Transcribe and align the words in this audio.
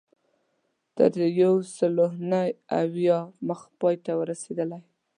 تر 0.95 1.11
یو 1.41 1.53
سلو 1.77 2.07
نهه 2.29 2.45
اویا 2.81 3.19
مخ 3.47 3.59
پای 3.79 3.95
ته 4.03 4.11
رسېدلې. 4.29 4.79